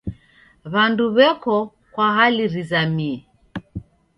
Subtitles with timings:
[0.71, 1.55] W'andu w'eko
[1.93, 3.15] kwa hali rizamie.